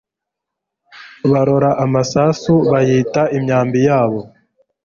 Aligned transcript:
Barora 1.31 1.69
amasasu 1.85 2.53
bayita 2.69 3.21
imyambi 3.37 3.79
yabo 3.87 4.19